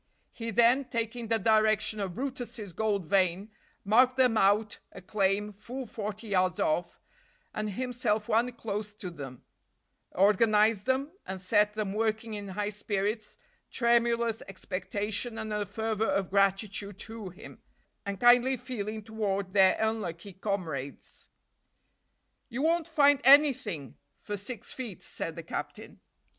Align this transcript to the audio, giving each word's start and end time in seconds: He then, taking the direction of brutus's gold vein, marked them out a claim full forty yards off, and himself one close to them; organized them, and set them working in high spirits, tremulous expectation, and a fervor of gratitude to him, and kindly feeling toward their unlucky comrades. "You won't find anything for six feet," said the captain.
He 0.31 0.49
then, 0.49 0.85
taking 0.85 1.27
the 1.27 1.37
direction 1.37 1.99
of 1.99 2.15
brutus's 2.15 2.73
gold 2.73 3.05
vein, 3.05 3.51
marked 3.85 4.17
them 4.17 4.35
out 4.35 4.79
a 4.91 4.99
claim 4.99 5.51
full 5.51 5.85
forty 5.85 6.29
yards 6.29 6.59
off, 6.59 6.99
and 7.53 7.69
himself 7.69 8.27
one 8.27 8.51
close 8.53 8.95
to 8.95 9.11
them; 9.11 9.43
organized 10.13 10.87
them, 10.87 11.11
and 11.27 11.39
set 11.39 11.75
them 11.75 11.93
working 11.93 12.33
in 12.33 12.47
high 12.47 12.71
spirits, 12.71 13.37
tremulous 13.69 14.41
expectation, 14.47 15.37
and 15.37 15.53
a 15.53 15.67
fervor 15.67 16.09
of 16.09 16.31
gratitude 16.31 16.97
to 16.97 17.29
him, 17.29 17.61
and 18.03 18.19
kindly 18.19 18.57
feeling 18.57 19.03
toward 19.03 19.53
their 19.53 19.77
unlucky 19.79 20.33
comrades. 20.33 21.29
"You 22.49 22.63
won't 22.63 22.87
find 22.87 23.21
anything 23.23 23.97
for 24.17 24.35
six 24.35 24.73
feet," 24.73 25.03
said 25.03 25.35
the 25.35 25.43
captain. 25.43 25.99